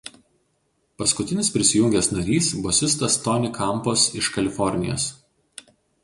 [1.01, 5.05] Paskutinis prisijungęs narys bosistas Tony Campos iš Kalifornijos.